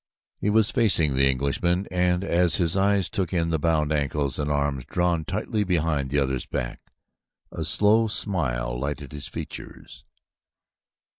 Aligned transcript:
He 0.39 0.49
was 0.49 0.71
facing 0.71 1.13
the 1.13 1.29
Englishman, 1.29 1.85
and 1.91 2.23
as 2.23 2.55
his 2.55 2.75
eyes 2.75 3.07
took 3.07 3.33
in 3.33 3.51
the 3.51 3.59
bound 3.59 3.93
ankles 3.93 4.39
and 4.39 4.49
the 4.49 4.53
arms 4.55 4.83
drawn 4.85 5.23
tightly 5.25 5.63
behind 5.63 6.09
the 6.09 6.17
other's 6.17 6.47
back, 6.47 6.79
a 7.51 7.63
slow 7.63 8.07
smile 8.07 8.79
lighted 8.79 9.11
his 9.11 9.27
features. 9.27 10.03